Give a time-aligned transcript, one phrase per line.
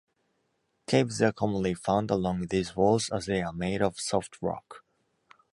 [0.87, 4.83] Caves are commonly found along these walls as they are made of soft rock.